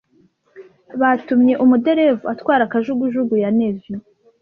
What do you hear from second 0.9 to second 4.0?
Batumye umuderevu atwara kajugujugu ya Navy.